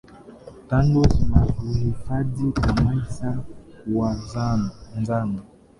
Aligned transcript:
Tando 0.69 1.03
zinazohifadhi 1.13 2.47
kamasi 2.53 3.25
kuwa 3.83 4.63
njano 4.99 5.41